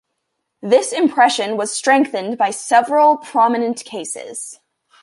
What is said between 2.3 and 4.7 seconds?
by several prominent cases.